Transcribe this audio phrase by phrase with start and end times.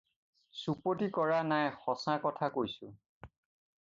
[0.61, 2.91] চুপতি কৰা নাই, সঁচা কথা কৈছো।